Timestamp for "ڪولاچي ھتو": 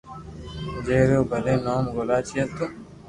1.93-2.65